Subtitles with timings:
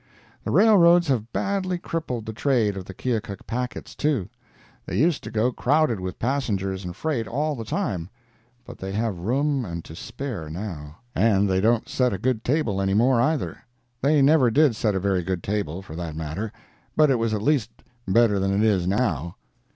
[0.43, 4.29] The railroads have badly crippled the trade of the Keokuk packets, too.
[4.87, 8.09] They used to go crowded with passengers and freight all the time,
[8.65, 10.97] but they have room and to spare now.
[11.13, 13.59] And they don't set a good table any more, either.
[14.01, 16.51] They never did set a very good table, for that matter,
[16.95, 17.69] but it was at least
[18.07, 19.35] better than it is now.